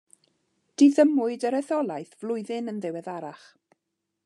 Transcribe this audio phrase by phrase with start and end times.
[0.81, 3.47] Diddymwyd yr etholaeth flwyddyn yn ddiweddarach.